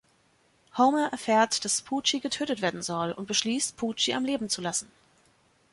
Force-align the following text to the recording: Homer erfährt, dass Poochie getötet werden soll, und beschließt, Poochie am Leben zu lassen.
Homer 0.79 1.09
erfährt, 1.11 1.63
dass 1.63 1.83
Poochie 1.83 2.21
getötet 2.21 2.63
werden 2.63 2.81
soll, 2.81 3.11
und 3.11 3.27
beschließt, 3.27 3.77
Poochie 3.77 4.15
am 4.15 4.25
Leben 4.25 4.49
zu 4.49 4.59
lassen. 4.59 4.91